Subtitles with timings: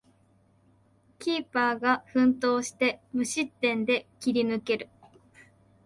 [1.19, 4.89] キーパーが奮闘して無失点で切り抜ける